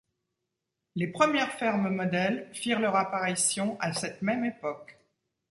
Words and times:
Les 0.95 1.05
premières 1.09 1.51
fermes 1.59 1.89
modèles 1.89 2.49
firent 2.53 2.79
leur 2.79 2.95
apparition 2.95 3.77
à 3.79 3.93
cette 3.93 4.23
même 4.23 4.43
époque. 4.43 4.97